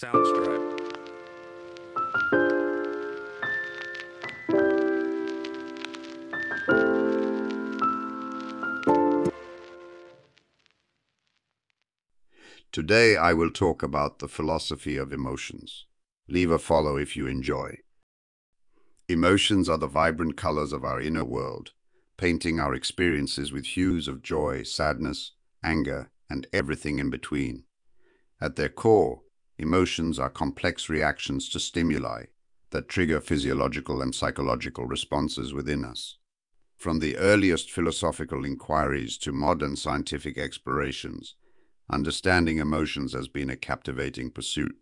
Soundstripe. 0.00 0.78
Today 12.70 13.16
I 13.16 13.32
will 13.32 13.50
talk 13.50 13.82
about 13.82 14.20
the 14.20 14.28
philosophy 14.28 14.96
of 14.96 15.12
emotions. 15.12 15.86
Leave 16.28 16.52
a 16.52 16.60
follow 16.60 16.96
if 16.96 17.16
you 17.16 17.26
enjoy. 17.26 17.78
Emotions 19.08 19.68
are 19.68 19.78
the 19.78 19.88
vibrant 19.88 20.36
colors 20.36 20.72
of 20.72 20.84
our 20.84 21.00
inner 21.00 21.24
world, 21.24 21.72
painting 22.16 22.60
our 22.60 22.72
experiences 22.72 23.50
with 23.50 23.76
hues 23.76 24.06
of 24.06 24.22
joy, 24.22 24.62
sadness, 24.62 25.32
anger, 25.64 26.12
and 26.30 26.46
everything 26.52 27.00
in 27.00 27.10
between. 27.10 27.64
At 28.40 28.54
their 28.54 28.68
core, 28.68 29.22
emotions 29.58 30.18
are 30.18 30.30
complex 30.30 30.88
reactions 30.88 31.48
to 31.48 31.60
stimuli 31.60 32.24
that 32.70 32.88
trigger 32.88 33.20
physiological 33.20 34.02
and 34.02 34.14
psychological 34.14 34.84
responses 34.84 35.52
within 35.52 35.84
us. 35.84 36.18
From 36.76 37.00
the 37.00 37.16
earliest 37.16 37.70
philosophical 37.70 38.44
inquiries 38.44 39.18
to 39.18 39.32
modern 39.32 39.74
scientific 39.74 40.38
explorations, 40.38 41.34
understanding 41.90 42.58
emotions 42.58 43.14
has 43.14 43.26
been 43.26 43.50
a 43.50 43.56
captivating 43.56 44.30
pursuit. 44.30 44.76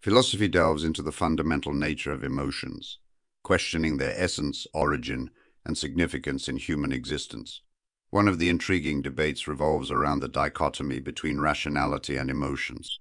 Philosophy 0.00 0.46
delves 0.46 0.84
into 0.84 1.02
the 1.02 1.10
fundamental 1.10 1.72
nature 1.72 2.12
of 2.12 2.22
emotions, 2.22 2.98
questioning 3.42 3.96
their 3.96 4.14
essence, 4.16 4.66
origin, 4.72 5.30
and 5.64 5.76
significance 5.76 6.48
in 6.48 6.56
human 6.58 6.92
existence. 6.92 7.62
One 8.10 8.28
of 8.28 8.38
the 8.38 8.48
intriguing 8.48 9.02
debates 9.02 9.48
revolves 9.48 9.90
around 9.90 10.20
the 10.20 10.28
dichotomy 10.28 11.00
between 11.00 11.40
rationality 11.40 12.16
and 12.16 12.30
emotions. 12.30 13.00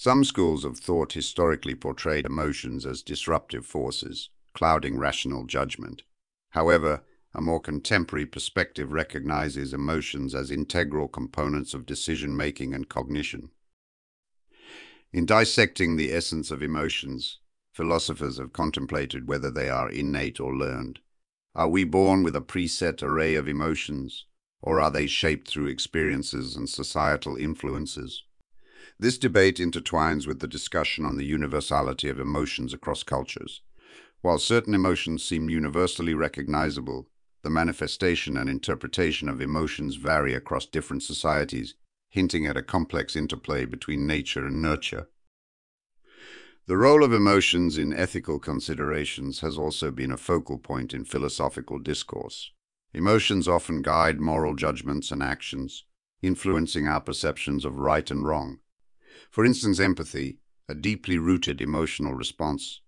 Some 0.00 0.22
schools 0.22 0.64
of 0.64 0.78
thought 0.78 1.14
historically 1.14 1.74
portrayed 1.74 2.24
emotions 2.24 2.86
as 2.86 3.02
disruptive 3.02 3.66
forces, 3.66 4.30
clouding 4.54 4.96
rational 4.96 5.44
judgment. 5.44 6.02
However, 6.50 7.02
a 7.34 7.40
more 7.40 7.58
contemporary 7.58 8.24
perspective 8.24 8.92
recognizes 8.92 9.74
emotions 9.74 10.36
as 10.36 10.52
integral 10.52 11.08
components 11.08 11.74
of 11.74 11.84
decision-making 11.84 12.74
and 12.74 12.88
cognition. 12.88 13.50
In 15.12 15.26
dissecting 15.26 15.96
the 15.96 16.12
essence 16.12 16.52
of 16.52 16.62
emotions, 16.62 17.40
philosophers 17.72 18.38
have 18.38 18.52
contemplated 18.52 19.26
whether 19.26 19.50
they 19.50 19.68
are 19.68 19.90
innate 19.90 20.38
or 20.38 20.54
learned. 20.54 21.00
Are 21.56 21.68
we 21.68 21.82
born 21.82 22.22
with 22.22 22.36
a 22.36 22.40
preset 22.40 23.02
array 23.02 23.34
of 23.34 23.48
emotions, 23.48 24.26
or 24.62 24.80
are 24.80 24.92
they 24.92 25.08
shaped 25.08 25.48
through 25.48 25.66
experiences 25.66 26.54
and 26.54 26.68
societal 26.68 27.34
influences? 27.34 28.22
This 29.00 29.18
debate 29.18 29.58
intertwines 29.58 30.26
with 30.26 30.40
the 30.40 30.48
discussion 30.48 31.04
on 31.04 31.16
the 31.16 31.24
universality 31.24 32.08
of 32.08 32.18
emotions 32.18 32.74
across 32.74 33.02
cultures. 33.02 33.62
While 34.22 34.38
certain 34.38 34.74
emotions 34.74 35.24
seem 35.24 35.48
universally 35.48 36.14
recognizable, 36.14 37.08
the 37.42 37.50
manifestation 37.50 38.36
and 38.36 38.50
interpretation 38.50 39.28
of 39.28 39.40
emotions 39.40 39.94
vary 39.94 40.34
across 40.34 40.66
different 40.66 41.04
societies, 41.04 41.74
hinting 42.10 42.46
at 42.46 42.56
a 42.56 42.62
complex 42.62 43.14
interplay 43.14 43.64
between 43.64 44.06
nature 44.06 44.44
and 44.44 44.60
nurture. 44.60 45.08
The 46.66 46.76
role 46.76 47.04
of 47.04 47.12
emotions 47.12 47.78
in 47.78 47.94
ethical 47.94 48.38
considerations 48.38 49.40
has 49.40 49.56
also 49.56 49.90
been 49.90 50.12
a 50.12 50.18
focal 50.18 50.58
point 50.58 50.92
in 50.92 51.04
philosophical 51.04 51.78
discourse. 51.78 52.50
Emotions 52.92 53.46
often 53.46 53.80
guide 53.80 54.20
moral 54.20 54.54
judgments 54.54 55.10
and 55.10 55.22
actions, 55.22 55.84
influencing 56.20 56.88
our 56.88 57.00
perceptions 57.00 57.64
of 57.64 57.78
right 57.78 58.10
and 58.10 58.26
wrong. 58.26 58.58
For 59.30 59.44
instance, 59.44 59.80
empathy, 59.80 60.38
a 60.68 60.74
deeply 60.74 61.18
rooted 61.18 61.60
emotional 61.60 62.14
response, 62.14 62.80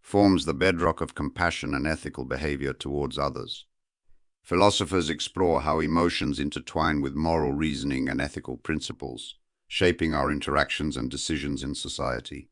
forms 0.00 0.44
the 0.44 0.54
bedrock 0.54 1.00
of 1.00 1.14
compassion 1.14 1.74
and 1.74 1.86
ethical 1.86 2.24
behavior 2.24 2.72
towards 2.72 3.18
others. 3.18 3.66
Philosophers 4.42 5.10
explore 5.10 5.62
how 5.62 5.80
emotions 5.80 6.38
intertwine 6.38 7.00
with 7.00 7.14
moral 7.14 7.52
reasoning 7.52 8.08
and 8.08 8.20
ethical 8.20 8.56
principles, 8.56 9.34
shaping 9.66 10.14
our 10.14 10.30
interactions 10.30 10.96
and 10.96 11.10
decisions 11.10 11.64
in 11.64 11.74
society. 11.74 12.48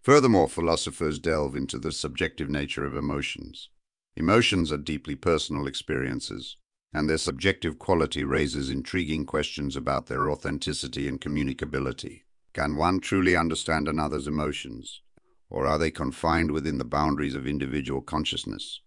Furthermore, 0.00 0.48
philosophers 0.48 1.18
delve 1.18 1.56
into 1.56 1.78
the 1.78 1.90
subjective 1.90 2.48
nature 2.48 2.86
of 2.86 2.94
emotions. 2.96 3.68
Emotions 4.16 4.70
are 4.70 4.78
deeply 4.78 5.16
personal 5.16 5.66
experiences, 5.66 6.56
and 6.92 7.08
their 7.08 7.18
subjective 7.18 7.78
quality 7.78 8.24
raises 8.24 8.70
intriguing 8.70 9.26
questions 9.26 9.76
about 9.76 10.06
their 10.06 10.30
authenticity 10.30 11.06
and 11.06 11.20
communicability. 11.20 12.22
Can 12.54 12.76
one 12.76 13.00
truly 13.00 13.36
understand 13.36 13.88
another's 13.88 14.26
emotions, 14.26 15.02
or 15.50 15.66
are 15.66 15.78
they 15.78 15.90
confined 15.90 16.50
within 16.50 16.78
the 16.78 16.84
boundaries 16.84 17.34
of 17.34 17.46
individual 17.46 18.00
consciousness? 18.00 18.80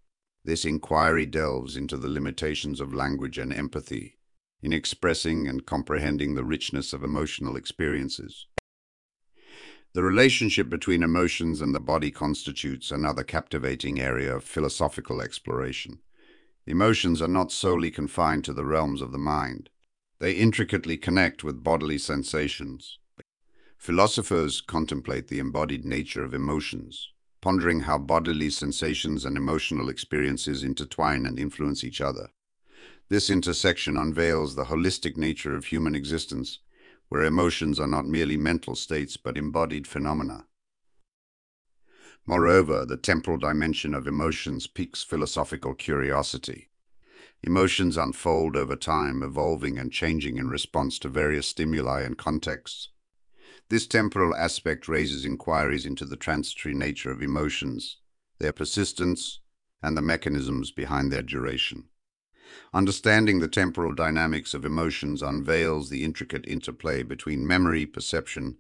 This 0.44 0.66
inquiry 0.66 1.26
delves 1.28 1.78
into 1.78 1.98
the 1.98 2.10
limitations 2.10 2.82
of 2.82 2.94
language 2.94 3.38
and 3.38 3.54
empathy 3.54 4.18
in 4.64 4.74
expressing 4.74 5.48
and 5.48 5.66
comprehending 5.66 6.36
the 6.36 6.44
richness 6.44 6.94
of 6.94 7.04
emotional 7.04 7.56
experiences. 7.56 8.48
The 9.94 10.04
relationship 10.04 10.70
between 10.70 11.04
emotions 11.04 11.62
and 11.62 11.76
the 11.76 11.80
body 11.80 12.12
constitutes 12.12 12.92
another 12.92 13.24
captivating 13.24 14.00
area 14.00 14.36
of 14.36 14.44
philosophical 14.44 15.22
exploration. 15.22 16.00
Emotions 16.68 17.22
are 17.22 17.28
not 17.28 17.52
solely 17.52 17.90
confined 17.90 18.46
to 18.46 18.54
the 18.54 18.66
realms 18.66 19.02
of 19.02 19.12
the 19.12 19.18
mind. 19.18 19.70
They 20.20 20.34
intricately 20.34 20.98
connect 20.98 21.44
with 21.44 21.64
bodily 21.64 21.98
sensations. 21.98 23.00
Philosophers 23.78 24.62
contemplate 24.62 25.28
the 25.28 25.40
embodied 25.40 25.86
nature 25.86 26.24
of 26.24 26.36
emotions, 26.36 27.10
pondering 27.42 27.82
how 27.82 27.98
bodily 27.98 28.52
sensations 28.52 29.26
and 29.26 29.36
emotional 29.36 29.90
experiences 29.90 30.64
intertwine 30.64 31.26
and 31.26 31.40
influence 31.40 31.84
each 31.84 32.00
other. 32.00 32.30
This 33.10 33.32
intersection 33.32 33.98
unveils 33.98 34.56
the 34.56 34.66
holistic 34.66 35.18
nature 35.18 35.56
of 35.56 35.66
human 35.66 35.96
existence, 35.96 36.60
where 37.10 37.24
emotions 37.24 37.80
are 37.80 37.88
not 37.88 38.06
merely 38.06 38.38
mental 38.38 38.76
states 38.76 39.18
but 39.18 39.38
embodied 39.38 39.88
phenomena. 39.88 40.46
Moreover, 42.26 42.86
the 42.86 42.98
temporal 42.98 43.38
dimension 43.38 43.94
of 43.94 44.08
emotions 44.08 44.68
piques 44.68 45.04
philosophical 45.04 45.74
curiosity. 45.74 46.70
Emotions 47.44 47.98
unfold 47.98 48.56
over 48.56 48.76
time, 48.76 49.24
evolving 49.24 49.80
and 49.80 49.92
changing 49.92 50.38
in 50.38 50.48
response 50.48 51.00
to 51.00 51.10
various 51.10 51.48
stimuli 51.48 52.02
and 52.02 52.18
contexts. 52.18 52.90
This 53.70 53.88
temporal 53.88 54.36
aspect 54.36 54.88
raises 54.88 55.26
inquiries 55.26 55.86
into 55.86 56.06
the 56.06 56.16
transitory 56.16 56.76
nature 56.76 57.10
of 57.10 57.24
emotions, 57.24 57.98
their 58.38 58.52
persistence, 58.52 59.40
and 59.82 59.98
the 59.98 60.02
mechanisms 60.02 60.72
behind 60.72 61.12
their 61.12 61.24
duration. 61.24 61.86
Understanding 62.74 63.40
the 63.40 63.48
temporal 63.48 63.96
dynamics 63.96 64.54
of 64.54 64.66
emotions 64.66 65.22
unveils 65.22 65.90
the 65.90 66.04
intricate 66.04 66.46
interplay 66.48 67.02
between 67.02 67.48
memory, 67.48 67.86
perception, 67.86 68.58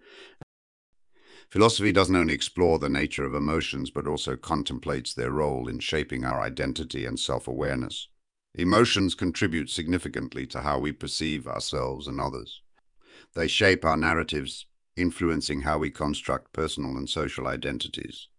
Philosophy 1.52 1.92
doesn't 1.92 2.16
only 2.16 2.34
explore 2.34 2.80
the 2.80 2.88
nature 2.88 3.26
of 3.26 3.36
emotions, 3.36 3.90
but 3.90 4.08
also 4.08 4.38
contemplates 4.38 5.14
their 5.14 5.32
role 5.32 5.68
in 5.68 5.80
shaping 5.80 6.24
our 6.24 6.42
identity 6.42 7.06
and 7.06 7.20
self-awareness. 7.20 8.08
Emotions 8.56 9.16
contribute 9.16 9.70
significantly 9.70 10.48
to 10.48 10.62
how 10.62 10.80
we 10.80 10.94
perceive 10.94 11.48
ourselves 11.48 12.08
and 12.08 12.22
others. 12.22 12.62
They 13.34 13.50
shape 13.50 13.84
our 13.84 13.98
narratives, 13.98 14.66
influencing 14.96 15.62
how 15.62 15.78
we 15.78 15.90
construct 15.90 16.54
personal 16.54 16.96
and 16.96 17.10
social 17.10 17.48
identities. 17.48 18.30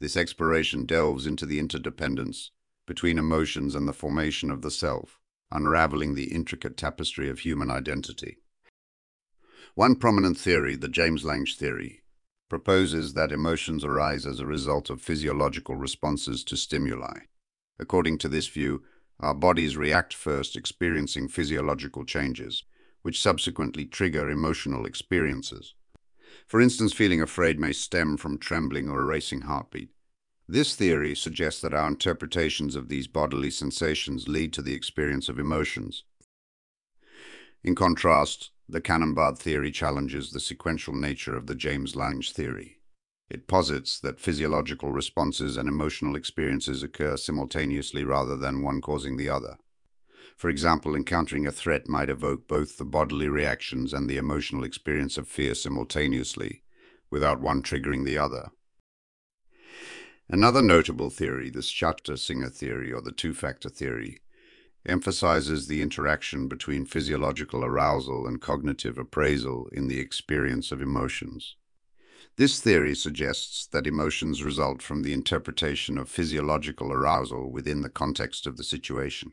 This 0.00 0.16
exploration 0.16 0.86
delves 0.86 1.26
into 1.26 1.44
the 1.44 1.58
interdependence 1.58 2.52
between 2.86 3.18
emotions 3.18 3.74
and 3.74 3.86
the 3.86 3.92
formation 3.92 4.50
of 4.50 4.62
the 4.62 4.70
self, 4.70 5.18
unraveling 5.50 6.14
the 6.14 6.32
intricate 6.32 6.78
tapestry 6.78 7.28
of 7.28 7.40
human 7.40 7.70
identity. 7.70 8.38
One 9.74 9.94
prominent 9.94 10.38
theory, 10.38 10.74
the 10.74 10.88
James 10.88 11.22
Lange 11.22 11.54
theory, 11.54 12.01
proposes 12.52 13.14
that 13.14 13.32
emotions 13.32 13.82
arise 13.82 14.26
as 14.26 14.38
a 14.38 14.44
result 14.44 14.90
of 14.90 15.00
physiological 15.00 15.74
responses 15.74 16.44
to 16.44 16.54
stimuli. 16.54 17.20
According 17.78 18.18
to 18.18 18.28
this 18.28 18.46
view, 18.46 18.82
our 19.20 19.32
bodies 19.32 19.78
react 19.78 20.12
first 20.12 20.54
experiencing 20.54 21.28
physiological 21.28 22.04
changes, 22.04 22.64
which 23.00 23.22
subsequently 23.22 23.86
trigger 23.86 24.28
emotional 24.28 24.84
experiences. 24.84 25.72
For 26.46 26.60
instance, 26.60 26.92
feeling 26.92 27.22
afraid 27.22 27.58
may 27.58 27.72
stem 27.72 28.18
from 28.18 28.36
trembling 28.36 28.86
or 28.86 29.00
a 29.00 29.06
racing 29.06 29.40
heartbeat. 29.40 29.88
This 30.46 30.74
theory 30.76 31.14
suggests 31.14 31.62
that 31.62 31.72
our 31.72 31.88
interpretations 31.88 32.76
of 32.76 32.90
these 32.90 33.06
bodily 33.06 33.48
sensations 33.48 34.28
lead 34.28 34.52
to 34.52 34.60
the 34.60 34.74
experience 34.74 35.30
of 35.30 35.38
emotions. 35.38 36.04
In 37.64 37.74
contrast, 37.74 38.50
the 38.68 38.80
Cannon-Bard 38.80 39.38
theory 39.38 39.70
challenges 39.70 40.30
the 40.30 40.40
sequential 40.40 40.94
nature 40.94 41.36
of 41.36 41.46
the 41.46 41.54
James 41.54 41.94
Lange 41.94 42.32
theory. 42.32 42.78
It 43.28 43.46
posits 43.46 43.98
that 44.00 44.20
physiological 44.20 44.92
responses 44.92 45.56
and 45.56 45.68
emotional 45.68 46.16
experiences 46.16 46.82
occur 46.82 47.16
simultaneously 47.16 48.04
rather 48.04 48.36
than 48.36 48.62
one 48.62 48.80
causing 48.80 49.16
the 49.16 49.28
other. 49.28 49.58
For 50.36 50.48
example, 50.48 50.96
encountering 50.96 51.46
a 51.46 51.52
threat 51.52 51.88
might 51.88 52.08
evoke 52.08 52.48
both 52.48 52.78
the 52.78 52.84
bodily 52.84 53.28
reactions 53.28 53.92
and 53.92 54.08
the 54.08 54.16
emotional 54.16 54.64
experience 54.64 55.18
of 55.18 55.28
fear 55.28 55.54
simultaneously, 55.54 56.62
without 57.10 57.40
one 57.40 57.62
triggering 57.62 58.04
the 58.04 58.18
other. 58.18 58.50
Another 60.28 60.62
notable 60.62 61.10
theory, 61.10 61.50
the 61.50 61.60
Schachter-Singer 61.60 62.48
theory 62.48 62.90
or 62.90 63.02
the 63.02 63.12
two-factor 63.12 63.68
theory, 63.68 64.21
emphasizes 64.86 65.66
the 65.66 65.80
interaction 65.80 66.48
between 66.48 66.84
physiological 66.84 67.64
arousal 67.64 68.26
and 68.26 68.40
cognitive 68.40 68.98
appraisal 68.98 69.68
in 69.72 69.88
the 69.88 70.00
experience 70.00 70.72
of 70.72 70.82
emotions. 70.82 71.56
This 72.36 72.60
theory 72.60 72.94
suggests 72.94 73.66
that 73.68 73.86
emotions 73.86 74.42
result 74.42 74.82
from 74.82 75.02
the 75.02 75.12
interpretation 75.12 75.98
of 75.98 76.08
physiological 76.08 76.92
arousal 76.92 77.50
within 77.50 77.82
the 77.82 77.90
context 77.90 78.46
of 78.46 78.56
the 78.56 78.64
situation. 78.64 79.32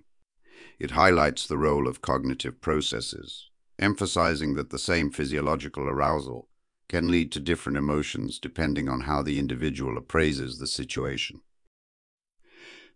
It 0.77 0.91
highlights 0.91 1.47
the 1.47 1.57
role 1.57 1.87
of 1.87 2.01
cognitive 2.01 2.59
processes, 2.59 3.49
emphasizing 3.79 4.55
that 4.55 4.69
the 4.69 4.77
same 4.77 5.11
physiological 5.11 5.87
arousal 5.87 6.49
can 6.89 7.09
lead 7.09 7.31
to 7.31 7.39
different 7.39 7.77
emotions 7.77 8.39
depending 8.39 8.89
on 8.89 9.01
how 9.01 9.21
the 9.21 9.39
individual 9.39 9.97
appraises 9.97 10.57
the 10.57 10.67
situation. 10.67 11.41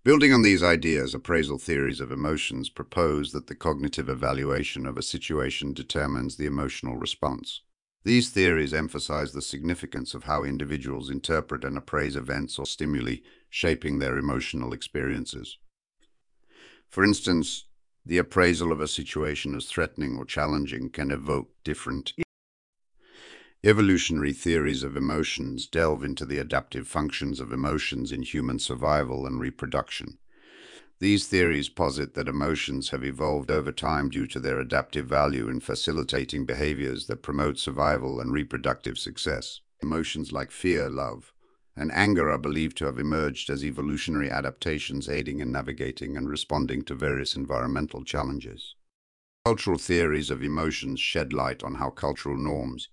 Building 0.04 0.34
on 0.34 0.42
these 0.42 0.62
ideas, 0.62 1.16
appraisal 1.16 1.58
theories 1.58 2.02
of 2.02 2.12
emotions 2.12 2.68
propose 2.68 3.32
that 3.32 3.48
the 3.48 3.56
cognitive 3.56 4.10
evaluation 4.10 4.86
of 4.86 4.98
a 4.98 5.02
situation 5.02 5.72
determines 5.72 6.36
the 6.36 6.46
emotional 6.46 6.98
response. 6.98 7.62
These 8.04 8.30
theories 8.30 8.74
emphasize 8.74 9.32
the 9.32 9.42
significance 9.42 10.14
of 10.14 10.26
how 10.26 10.44
individuals 10.44 11.10
interpret 11.10 11.64
and 11.64 11.78
appraise 11.78 12.18
events 12.18 12.60
or 12.60 12.66
stimuli, 12.66 13.18
shaping 13.50 14.00
their 14.00 14.18
emotional 14.18 14.74
experiences. 14.74 15.58
For 16.90 17.06
instance, 17.06 17.64
the 18.06 18.18
appraisal 18.18 18.74
of 18.74 18.82
a 18.82 18.90
situation 18.90 19.56
as 19.56 19.68
threatening 19.68 20.18
or 20.18 20.26
challenging 20.26 20.90
can 20.90 21.12
evoke 21.12 21.52
different 21.64 22.12
Evolutionary 23.66 24.34
theories 24.34 24.84
of 24.84 24.98
emotions 24.98 25.68
delve 25.68 26.04
into 26.04 26.26
the 26.26 26.38
adaptive 26.38 26.86
functions 26.86 27.40
of 27.40 27.54
emotions 27.54 28.12
in 28.12 28.22
human 28.22 28.60
survival 28.60 29.26
and 29.26 29.40
reproduction. 29.40 30.18
These 31.00 31.28
theories 31.28 31.70
posit 31.70 32.14
that 32.16 32.28
emotions 32.28 32.90
have 32.90 33.06
evolved 33.06 33.50
over 33.50 33.72
time 33.72 34.10
due 34.10 34.28
to 34.28 34.40
their 34.42 34.60
adaptive 34.60 35.08
value 35.08 35.48
in 35.48 35.62
facilitating 35.62 36.46
behaviors 36.46 37.08
that 37.08 37.24
promote 37.24 37.58
survival 37.58 38.20
and 38.20 38.34
reproductive 38.34 38.98
success. 38.98 39.62
Emotions 39.82 40.34
like 40.34 40.52
fear, 40.52 40.90
love, 40.90 41.32
and 41.74 41.90
anger 41.94 42.30
are 42.30 42.38
believed 42.38 42.76
to 42.80 42.86
have 42.86 43.00
emerged 43.00 43.50
as 43.50 43.64
evolutionary 43.64 44.30
adaptations 44.30 45.08
aiding 45.08 45.40
in 45.40 45.54
navigating 45.54 46.18
and 46.18 46.28
responding 46.28 46.82
to 46.82 46.96
various 46.96 47.34
environmental 47.34 48.04
challenges. 48.04 48.76
Cultural 49.46 49.78
theories 49.78 50.30
of 50.30 50.44
emotions 50.44 51.00
shed 51.00 51.32
light 51.32 51.64
on 51.64 51.76
how 51.76 51.90
cultural 51.90 52.38
norms, 52.38 52.90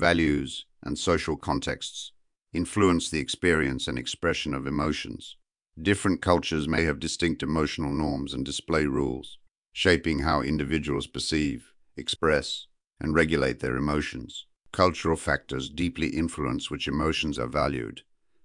values, 0.00 0.64
and 0.82 0.98
social 0.98 1.36
contexts 1.36 2.12
influence 2.52 3.10
the 3.10 3.20
experience 3.20 3.86
and 3.86 3.98
expression 3.98 4.54
of 4.54 4.66
emotions. 4.66 5.36
Different 5.80 6.20
cultures 6.20 6.66
may 6.66 6.84
have 6.84 6.98
distinct 6.98 7.42
emotional 7.42 7.92
norms 7.92 8.34
and 8.34 8.44
display 8.44 8.86
rules, 8.86 9.38
shaping 9.72 10.20
how 10.20 10.40
individuals 10.40 11.06
perceive, 11.06 11.72
express, 11.96 12.66
and 12.98 13.14
regulate 13.14 13.60
their 13.60 13.76
emotions. 13.76 14.46
Cultural 14.72 15.16
factors 15.16 15.68
deeply 15.68 16.08
influence 16.08 16.70
which 16.70 16.88
emotions 16.88 17.38
are 17.38 17.46
valued, 17.46 18.02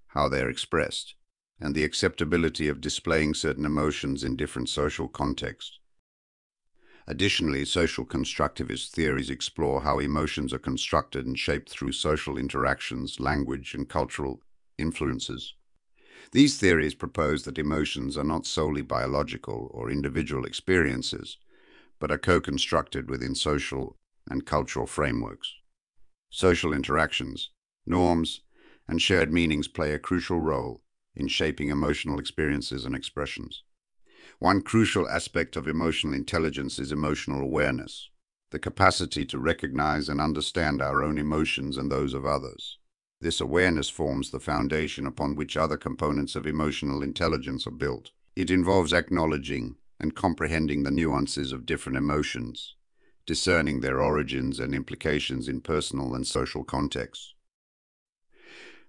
how 0.07 0.27
they 0.29 0.41
are 0.41 0.49
expressed, 0.49 1.15
and 1.59 1.73
the 1.73 1.83
acceptability 1.83 2.67
of 2.67 2.81
displaying 2.81 3.33
certain 3.33 3.65
emotions 3.65 4.23
in 4.23 4.35
different 4.35 4.69
social 4.69 5.07
contexts. 5.07 5.79
Additionally, 7.07 7.65
social 7.65 8.05
constructivist 8.05 8.89
theories 8.89 9.29
explore 9.29 9.81
how 9.81 9.99
emotions 9.99 10.51
are 10.51 10.59
constructed 10.59 11.25
and 11.25 11.37
shaped 11.37 11.69
through 11.69 11.91
social 11.91 12.37
interactions, 12.37 13.19
language, 13.19 13.75
and 13.75 13.87
cultural 13.87 14.41
influences. 14.77 15.53
These 16.31 16.57
theories 16.57 16.95
propose 16.95 17.43
that 17.43 17.59
emotions 17.59 18.17
are 18.17 18.23
not 18.23 18.47
solely 18.47 18.81
biological 18.81 19.69
or 19.71 19.91
individual 19.91 20.45
experiences, 20.45 21.37
but 21.99 22.11
are 22.11 22.17
co-constructed 22.17 23.09
within 23.09 23.35
social 23.35 23.97
and 24.29 24.45
cultural 24.45 24.87
frameworks. 24.87 25.53
Social 26.31 26.73
interactions, 26.73 27.51
norms, 27.85 28.41
and 28.87 29.01
shared 29.01 29.31
meanings 29.31 29.67
play 29.67 29.93
a 29.93 29.99
crucial 29.99 30.39
role 30.39 30.81
in 31.15 31.27
shaping 31.27 31.69
emotional 31.69 32.19
experiences 32.19 32.83
and 32.83 32.95
expressions. 32.95 33.63
One 34.45 34.61
crucial 34.61 35.09
aspect 35.09 35.55
of 35.55 35.67
emotional 35.67 36.13
intelligence 36.13 36.77
is 36.77 36.91
emotional 36.91 37.41
awareness, 37.41 38.11
the 38.51 38.59
capacity 38.59 39.25
to 39.25 39.39
recognize 39.39 40.07
and 40.07 40.21
understand 40.21 40.83
our 40.83 41.01
own 41.01 41.17
emotions 41.17 41.77
and 41.77 41.91
those 41.91 42.13
of 42.13 42.27
others. 42.27 42.77
This 43.19 43.41
awareness 43.41 43.89
forms 43.89 44.29
the 44.29 44.39
foundation 44.39 45.07
upon 45.07 45.35
which 45.35 45.57
other 45.57 45.77
components 45.77 46.35
of 46.35 46.45
emotional 46.45 47.01
intelligence 47.01 47.65
are 47.65 47.71
built. 47.71 48.11
It 48.35 48.51
involves 48.51 48.93
acknowledging 48.93 49.77
and 49.99 50.15
comprehending 50.15 50.83
the 50.83 50.91
nuances 50.91 51.51
of 51.51 51.65
different 51.65 51.97
emotions, 51.97 52.75
discerning 53.25 53.79
their 53.79 53.99
origins 53.99 54.59
and 54.59 54.75
implications 54.75 55.47
in 55.47 55.59
personal 55.61 56.13
and 56.13 56.27
social 56.27 56.63
contexts. 56.63 57.33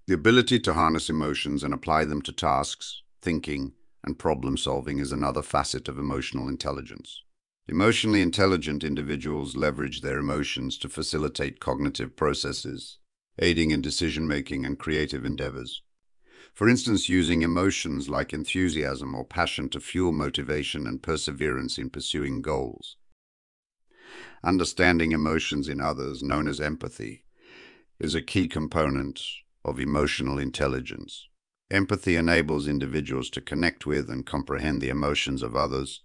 The 0.07 0.13
ability 0.13 0.61
to 0.61 0.75
harness 0.75 1.09
emotions 1.09 1.65
and 1.65 1.73
apply 1.73 2.05
them 2.05 2.21
to 2.21 2.33
tasks, 2.33 3.01
thinking, 3.23 3.73
and 4.07 4.19
problem 4.19 4.57
solving 4.57 4.99
is 4.99 5.13
another 5.13 5.43
facet 5.43 5.89
of 5.89 5.99
emotional 5.99 6.49
intelligence. 6.49 7.23
Emotionally 7.69 8.23
intelligent 8.23 8.85
individuals 8.85 9.57
leverage 9.57 10.01
their 10.01 10.19
emotions 10.19 10.79
to 10.79 10.89
facilitate 10.89 11.59
cognitive 11.59 12.15
processes, 12.15 12.99
aiding 13.41 13.73
in 13.73 13.83
decision 13.83 14.29
making 14.29 14.65
and 14.65 14.79
creative 14.79 15.25
endeavors. 15.25 15.83
For 16.55 16.69
instance, 16.69 17.09
using 17.09 17.43
emotions 17.43 18.09
like 18.09 18.33
enthusiasm 18.33 19.15
or 19.15 19.25
passion 19.25 19.69
to 19.71 19.81
fuel 19.81 20.13
motivation 20.13 20.87
and 20.87 21.03
perseverance 21.03 21.77
in 21.77 21.91
pursuing 21.91 22.41
goals. 22.41 22.97
Understanding 24.45 25.11
emotions 25.11 25.69
in 25.69 25.81
others, 25.81 26.23
known 26.23 26.47
as 26.47 26.61
empathy, 26.61 27.25
is 27.99 28.15
a 28.15 28.23
key 28.23 28.47
component 28.47 29.21
of 29.65 29.81
emotional 29.81 30.39
intelligence. 30.39 31.27
Empathy 31.71 32.15
enables 32.15 32.69
individuals 32.69 33.29
to 33.31 33.41
connect 33.41 33.87
with 33.87 34.09
and 34.09 34.25
comprehend 34.25 34.81
the 34.81 34.89
emotions 34.89 35.43
of 35.43 35.57
others, 35.57 36.03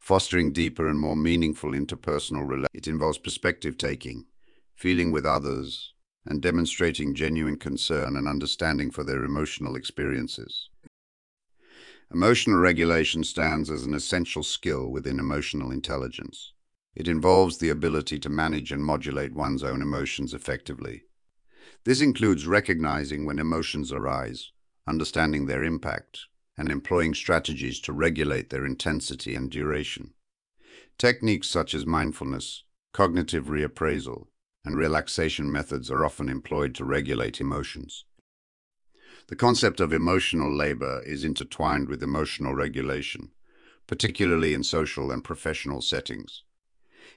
fostering 0.00 0.52
deeper 0.52 0.88
and 0.88 0.98
more 0.98 1.14
meaningful 1.14 1.70
interpersonal 1.70 2.48
relations. 2.48 2.70
It 2.74 2.88
involves 2.88 3.18
perspective 3.18 3.78
taking, 3.78 4.26
feeling 4.74 5.12
with 5.12 5.24
others, 5.24 5.94
and 6.26 6.42
demonstrating 6.42 7.14
genuine 7.14 7.56
concern 7.56 8.16
and 8.16 8.26
understanding 8.26 8.90
for 8.90 9.04
their 9.04 9.22
emotional 9.22 9.76
experiences. 9.76 10.68
Emotional 12.12 12.58
regulation 12.58 13.22
stands 13.22 13.70
as 13.70 13.84
an 13.84 13.94
essential 13.94 14.42
skill 14.42 14.90
within 14.90 15.20
emotional 15.20 15.70
intelligence. 15.70 16.52
It 16.96 17.06
involves 17.06 17.58
the 17.58 17.68
ability 17.68 18.18
to 18.18 18.28
manage 18.28 18.72
and 18.72 18.84
modulate 18.84 19.32
one's 19.32 19.62
own 19.62 19.80
emotions 19.80 20.34
effectively. 20.34 21.04
This 21.84 22.00
includes 22.00 22.48
recognizing 22.48 23.24
when 23.24 23.38
emotions 23.38 23.92
arise, 23.92 24.50
understanding 24.90 25.46
their 25.46 25.64
impact, 25.64 26.26
and 26.58 26.68
employing 26.68 27.14
strategies 27.14 27.80
to 27.80 27.92
regulate 27.92 28.50
their 28.50 28.66
intensity 28.66 29.34
and 29.34 29.50
duration. 29.50 30.12
Techniques 30.98 31.48
such 31.48 31.72
as 31.72 31.86
mindfulness, 31.86 32.64
cognitive 32.92 33.46
reappraisal, 33.46 34.26
and 34.64 34.76
relaxation 34.76 35.50
methods 35.50 35.90
are 35.90 36.04
often 36.04 36.28
employed 36.28 36.74
to 36.74 36.84
regulate 36.84 37.40
emotions. 37.40 38.04
The 39.28 39.36
concept 39.36 39.80
of 39.80 39.92
emotional 39.92 40.54
labor 40.54 41.02
is 41.06 41.24
intertwined 41.24 41.88
with 41.88 42.02
emotional 42.02 42.54
regulation, 42.54 43.30
particularly 43.86 44.52
in 44.52 44.64
social 44.64 45.10
and 45.10 45.24
professional 45.24 45.80
settings. 45.80 46.42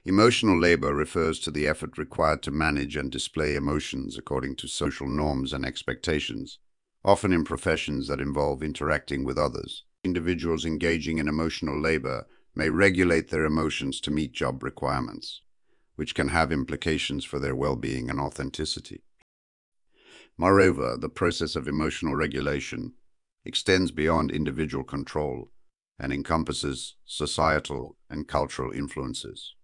Emotional 0.04 0.58
labor 0.58 0.94
refers 0.94 1.38
to 1.40 1.50
the 1.50 1.66
effort 1.66 1.98
required 1.98 2.42
to 2.42 2.50
manage 2.50 2.96
and 2.96 3.10
display 3.10 3.56
emotions 3.56 4.16
according 4.16 4.56
to 4.56 4.68
social 4.68 5.08
norms 5.08 5.52
and 5.52 5.66
expectations, 5.66 6.58
often 7.04 7.32
in 7.32 7.44
professions 7.44 8.08
that 8.08 8.20
involve 8.20 8.62
interacting 8.62 9.24
with 9.24 9.36
others. 9.36 9.84
Individuals 10.02 10.64
engaging 10.64 11.18
in 11.18 11.28
emotional 11.28 11.80
labor 11.80 12.26
may 12.54 12.70
regulate 12.70 13.28
their 13.28 13.44
emotions 13.44 14.00
to 14.00 14.10
meet 14.10 14.32
job 14.32 14.62
requirements, 14.62 15.42
which 15.96 16.14
can 16.14 16.28
have 16.28 16.50
implications 16.50 17.24
for 17.24 17.38
their 17.38 17.54
well-being 17.54 18.08
and 18.08 18.20
authenticity. 18.20 19.02
Moreover, 20.38 20.96
the 20.98 21.08
process 21.08 21.56
of 21.56 21.68
emotional 21.68 22.14
regulation 22.14 22.94
extends 23.44 23.90
beyond 23.90 24.30
individual 24.30 24.84
control 24.84 25.50
and 25.98 26.12
encompasses 26.12 26.96
societal 27.04 27.96
and 28.08 28.26
cultural 28.26 28.72
influences. 28.72 29.54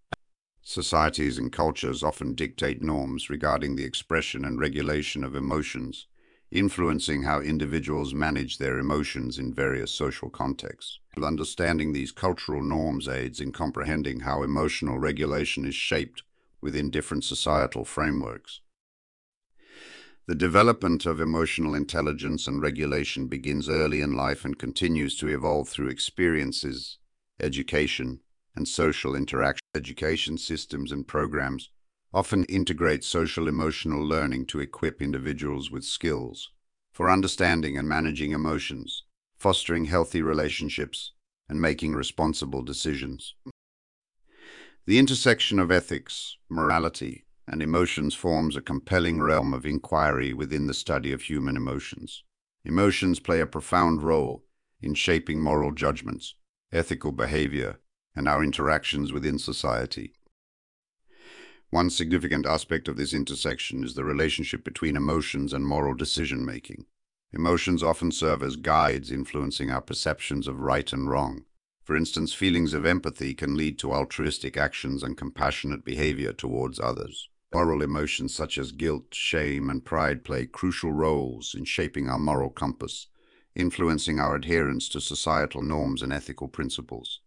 Societies 0.62 1.38
and 1.38 1.50
cultures 1.50 2.02
often 2.02 2.34
dictate 2.34 2.82
norms 2.82 3.30
regarding 3.30 3.76
the 3.76 3.84
expression 3.84 4.44
and 4.44 4.60
regulation 4.60 5.24
of 5.24 5.34
emotions 5.34 6.06
influencing 6.50 7.22
how 7.22 7.40
individuals 7.40 8.12
manage 8.12 8.58
their 8.58 8.78
emotions 8.78 9.38
in 9.38 9.54
various 9.54 9.92
social 9.92 10.28
contexts. 10.28 10.98
Understanding 11.22 11.92
these 11.92 12.12
cultural 12.12 12.62
norms 12.62 13.06
aids 13.06 13.40
in 13.40 13.52
comprehending 13.52 14.20
how 14.20 14.42
emotional 14.42 14.98
regulation 14.98 15.64
is 15.64 15.74
shaped 15.74 16.22
within 16.60 16.90
different 16.90 17.24
societal 17.24 17.84
frameworks. 17.84 18.60
The 20.26 20.34
development 20.34 21.06
of 21.06 21.20
emotional 21.20 21.74
intelligence 21.74 22.46
and 22.46 22.62
regulation 22.62 23.26
begins 23.26 23.68
early 23.68 24.00
in 24.00 24.12
life 24.12 24.44
and 24.44 24.58
continues 24.58 25.16
to 25.16 25.28
evolve 25.28 25.68
through 25.68 25.88
experiences, 25.88 26.98
education, 27.40 28.20
and 28.54 28.68
social 28.68 29.14
interaction. 29.14 29.60
Education 29.74 30.36
systems 30.36 30.90
and 30.92 31.06
programs 31.06 31.70
often 32.12 32.44
integrate 32.44 33.04
social 33.04 33.46
emotional 33.46 34.04
learning 34.04 34.46
to 34.46 34.60
equip 34.60 35.00
individuals 35.00 35.70
with 35.70 35.84
skills 35.84 36.50
for 36.92 37.10
understanding 37.10 37.78
and 37.78 37.88
managing 37.88 38.32
emotions, 38.32 39.04
fostering 39.36 39.84
healthy 39.84 40.20
relationships, 40.20 41.12
and 41.48 41.60
making 41.60 41.94
responsible 41.94 42.62
decisions. 42.62 43.34
The 44.86 44.98
intersection 44.98 45.58
of 45.58 45.70
ethics, 45.70 46.36
morality, 46.48 47.24
and 47.46 47.62
emotions 47.62 48.14
forms 48.14 48.56
a 48.56 48.60
compelling 48.60 49.20
realm 49.20 49.54
of 49.54 49.66
inquiry 49.66 50.32
within 50.32 50.66
the 50.66 50.74
study 50.74 51.12
of 51.12 51.22
human 51.22 51.56
emotions. 51.56 52.24
Emotions 52.64 53.20
play 53.20 53.40
a 53.40 53.46
profound 53.46 54.02
role 54.02 54.44
in 54.80 54.94
shaping 54.94 55.40
moral 55.40 55.72
judgments, 55.72 56.34
ethical 56.72 57.12
behavior, 57.12 57.80
and 58.14 58.28
our 58.28 58.42
interactions 58.42 59.12
within 59.12 59.38
society. 59.38 60.12
One 61.70 61.88
significant 61.88 62.46
aspect 62.46 62.88
of 62.88 62.96
this 62.96 63.14
intersection 63.14 63.84
is 63.84 63.94
the 63.94 64.02
relationship 64.02 64.64
between 64.64 64.96
emotions 64.96 65.52
and 65.52 65.64
moral 65.64 65.94
decision-making. 65.94 66.86
Emotions 67.32 67.80
often 67.80 68.10
serve 68.10 68.42
as 68.42 68.56
guides 68.56 69.12
influencing 69.12 69.70
our 69.70 69.80
perceptions 69.80 70.48
of 70.48 70.58
right 70.58 70.92
and 70.92 71.08
wrong. 71.08 71.44
For 71.84 71.96
instance, 71.96 72.32
feelings 72.32 72.74
of 72.74 72.84
empathy 72.84 73.34
can 73.34 73.56
lead 73.56 73.78
to 73.78 73.92
altruistic 73.92 74.56
actions 74.56 75.04
and 75.04 75.16
compassionate 75.16 75.84
behavior 75.84 76.32
towards 76.32 76.80
others. 76.80 77.28
Moral 77.54 77.82
emotions 77.82 78.34
such 78.34 78.58
as 78.58 78.72
guilt, 78.72 79.14
shame, 79.14 79.70
and 79.70 79.84
pride 79.84 80.24
play 80.24 80.46
crucial 80.46 80.92
roles 80.92 81.54
in 81.56 81.64
shaping 81.64 82.08
our 82.08 82.18
moral 82.18 82.50
compass, 82.50 83.06
influencing 83.54 84.18
our 84.18 84.34
adherence 84.34 84.88
to 84.88 85.00
societal 85.00 85.62
norms 85.62 86.02
and 86.02 86.12
ethical 86.12 86.48
principles. 86.48 87.20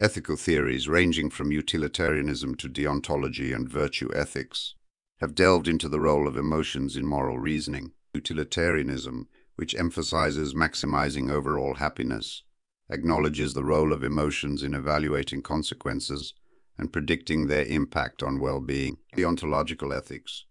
Ethical 0.00 0.36
theories 0.36 0.88
ranging 0.88 1.28
from 1.28 1.50
utilitarianism 1.50 2.54
to 2.54 2.68
deontology 2.68 3.52
and 3.52 3.68
virtue 3.68 4.08
ethics 4.14 4.76
have 5.20 5.34
delved 5.34 5.66
into 5.66 5.88
the 5.88 5.98
role 5.98 6.28
of 6.28 6.36
emotions 6.36 6.96
in 6.96 7.04
moral 7.04 7.40
reasoning. 7.40 7.90
Utilitarianism, 8.14 9.26
which 9.56 9.74
emphasizes 9.74 10.54
maximizing 10.54 11.32
overall 11.32 11.74
happiness, 11.74 12.44
acknowledges 12.88 13.54
the 13.54 13.64
role 13.64 13.92
of 13.92 14.04
emotions 14.04 14.62
in 14.62 14.72
evaluating 14.72 15.42
consequences 15.42 16.32
and 16.78 16.92
predicting 16.92 17.48
their 17.48 17.64
impact 17.64 18.22
on 18.22 18.38
well-being. 18.38 18.98
Deontological 19.16 19.92
ethics, 19.92 20.44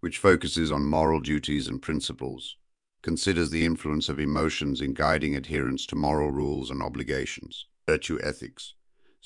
which 0.00 0.16
focuses 0.16 0.72
on 0.72 0.86
moral 0.86 1.20
duties 1.20 1.68
and 1.68 1.82
principles, 1.82 2.56
considers 3.02 3.50
the 3.50 3.66
influence 3.66 4.08
of 4.08 4.18
emotions 4.18 4.80
in 4.80 4.94
guiding 4.94 5.36
adherence 5.36 5.84
to 5.84 5.94
moral 5.94 6.30
rules 6.30 6.70
and 6.70 6.82
obligations. 6.82 7.66
Virtue 7.86 8.18
ethics, 8.22 8.72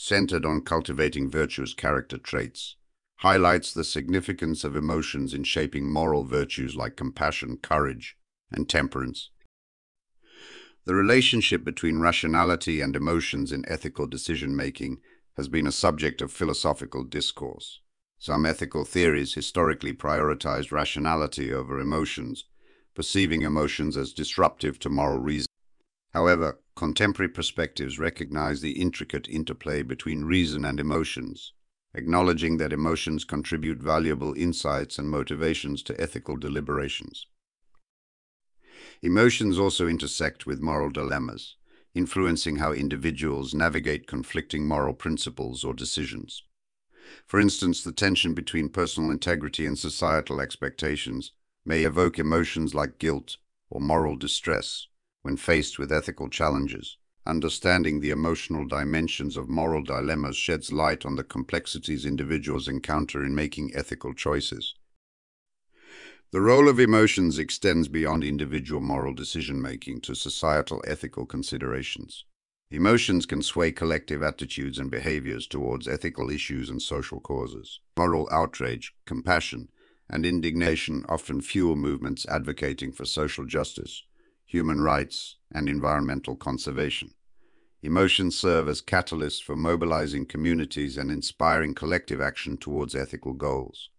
centered 0.00 0.46
on 0.46 0.60
cultivating 0.60 1.28
virtuous 1.28 1.74
character 1.74 2.16
traits, 2.16 2.76
highlights 3.16 3.74
the 3.74 3.82
significance 3.82 4.62
of 4.62 4.76
emotions 4.76 5.34
in 5.34 5.42
shaping 5.42 5.90
moral 5.90 6.22
virtues 6.22 6.76
like 6.76 6.94
compassion, 6.94 7.56
courage, 7.60 8.16
and 8.52 8.68
temperance. 8.68 9.30
The 10.84 10.94
relationship 10.94 11.64
between 11.64 11.98
rationality 11.98 12.80
and 12.80 12.94
emotions 12.94 13.50
in 13.50 13.64
ethical 13.66 14.06
decision-making 14.06 14.98
has 15.36 15.48
been 15.48 15.66
a 15.66 15.72
subject 15.72 16.22
of 16.22 16.30
philosophical 16.30 17.02
discourse. 17.02 17.80
Some 18.20 18.46
ethical 18.46 18.84
theories 18.84 19.34
historically 19.34 19.92
prioritized 19.92 20.70
rationality 20.70 21.52
over 21.52 21.80
emotions, 21.80 22.44
perceiving 22.94 23.42
emotions 23.42 23.96
as 23.96 24.12
disruptive 24.12 24.78
to 24.78 24.88
moral 24.88 25.18
reason. 25.18 25.48
However, 26.14 26.58
contemporary 26.74 27.28
perspectives 27.28 27.98
recognize 27.98 28.60
the 28.60 28.80
intricate 28.80 29.28
interplay 29.28 29.82
between 29.82 30.24
reason 30.24 30.64
and 30.64 30.80
emotions, 30.80 31.52
acknowledging 31.94 32.56
that 32.58 32.72
emotions 32.72 33.24
contribute 33.24 33.78
valuable 33.78 34.32
insights 34.34 34.98
and 34.98 35.10
motivations 35.10 35.82
to 35.84 36.00
ethical 36.00 36.36
deliberations. 36.36 37.26
Emotions 39.02 39.58
also 39.58 39.86
intersect 39.86 40.46
with 40.46 40.60
moral 40.60 40.90
dilemmas, 40.90 41.56
influencing 41.94 42.56
how 42.56 42.72
individuals 42.72 43.54
navigate 43.54 44.06
conflicting 44.06 44.66
moral 44.66 44.94
principles 44.94 45.64
or 45.64 45.74
decisions. 45.74 46.42
For 47.26 47.40
instance, 47.40 47.82
the 47.82 47.92
tension 47.92 48.34
between 48.34 48.68
personal 48.68 49.10
integrity 49.10 49.66
and 49.66 49.78
societal 49.78 50.40
expectations 50.40 51.32
may 51.64 51.84
evoke 51.84 52.18
emotions 52.18 52.74
like 52.74 52.98
guilt 52.98 53.36
or 53.70 53.80
moral 53.80 54.16
distress, 54.16 54.86
when 55.22 55.36
faced 55.36 55.78
with 55.78 55.92
ethical 55.92 56.28
challenges. 56.28 56.96
Understanding 57.26 58.00
the 58.00 58.10
emotional 58.10 58.66
dimensions 58.66 59.36
of 59.36 59.48
moral 59.48 59.82
dilemmas 59.82 60.36
sheds 60.36 60.72
light 60.72 61.04
on 61.04 61.16
the 61.16 61.24
complexities 61.24 62.06
individuals 62.06 62.68
encounter 62.68 63.22
in 63.22 63.34
making 63.34 63.70
ethical 63.74 64.14
choices. 64.14 64.74
The 66.30 66.40
role 66.40 66.68
of 66.68 66.78
emotions 66.78 67.38
extends 67.38 67.88
beyond 67.88 68.22
individual 68.22 68.80
moral 68.80 69.14
decision-making 69.14 70.02
to 70.02 70.14
societal 70.14 70.82
ethical 70.86 71.26
considerations. 71.26 72.24
Emotions 72.70 73.24
can 73.24 73.40
sway 73.40 73.72
collective 73.72 74.22
attitudes 74.22 74.78
and 74.78 74.90
behaviors 74.90 75.46
towards 75.46 75.88
ethical 75.88 76.30
issues 76.30 76.68
and 76.68 76.82
social 76.82 77.18
causes. 77.18 77.80
Moral 77.96 78.28
outrage, 78.30 78.94
compassion, 79.06 79.68
and 80.10 80.26
indignation 80.26 81.04
often 81.08 81.40
fuel 81.40 81.76
movements 81.76 82.26
advocating 82.26 82.92
for 82.92 83.06
social 83.06 83.46
justice, 83.46 84.04
human 84.48 84.80
rights, 84.80 85.36
and 85.52 85.68
environmental 85.68 86.34
conservation. 86.34 87.12
Emotions 87.82 88.34
serve 88.34 88.66
as 88.66 88.80
catalysts 88.80 89.42
for 89.42 89.54
mobilizing 89.54 90.24
communities 90.24 90.96
and 90.96 91.10
inspiring 91.10 91.74
collective 91.74 92.18
action 92.18 92.56
towards 92.56 92.94
ethical 92.94 93.34
goals. 93.34 93.90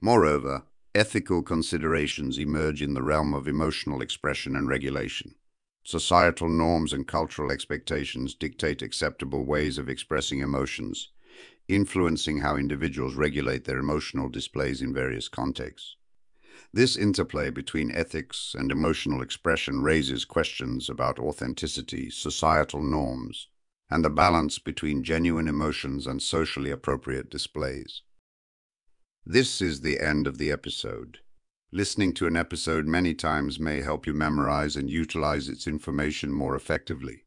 Moreover, 0.00 0.64
ethical 0.96 1.44
considerations 1.44 2.38
emerge 2.38 2.82
in 2.82 2.94
the 2.94 3.04
realm 3.04 3.32
of 3.32 3.46
emotional 3.46 4.02
expression 4.02 4.56
and 4.56 4.68
regulation. 4.68 5.36
Societal 5.84 6.48
norms 6.48 6.92
and 6.92 7.06
cultural 7.06 7.52
expectations 7.52 8.34
dictate 8.34 8.82
acceptable 8.82 9.44
ways 9.44 9.78
of 9.78 9.88
expressing 9.88 10.40
emotions, 10.40 11.10
influencing 11.68 12.40
how 12.40 12.56
individuals 12.56 13.14
regulate 13.14 13.64
their 13.64 13.78
emotional 13.78 14.28
displays 14.28 14.82
in 14.82 14.92
various 14.92 15.28
contexts. 15.28 15.94
This 16.72 16.96
interplay 16.96 17.50
between 17.50 17.90
ethics 17.90 18.54
and 18.56 18.70
emotional 18.70 19.22
expression 19.22 19.82
raises 19.82 20.24
questions 20.24 20.88
about 20.88 21.18
authenticity, 21.18 22.10
societal 22.10 22.82
norms, 22.82 23.48
and 23.90 24.04
the 24.04 24.10
balance 24.10 24.58
between 24.58 25.02
genuine 25.02 25.48
emotions 25.48 26.06
and 26.06 26.22
socially 26.22 26.70
appropriate 26.70 27.30
displays. 27.30 28.02
This 29.26 29.60
is 29.60 29.80
the 29.80 30.00
end 30.00 30.26
of 30.26 30.38
the 30.38 30.50
episode. 30.50 31.18
Listening 31.72 32.12
to 32.14 32.26
an 32.26 32.36
episode 32.36 32.86
many 32.86 33.14
times 33.14 33.60
may 33.60 33.80
help 33.80 34.06
you 34.06 34.14
memorize 34.14 34.76
and 34.76 34.90
utilize 34.90 35.48
its 35.48 35.66
information 35.66 36.32
more 36.32 36.56
effectively. 36.56 37.24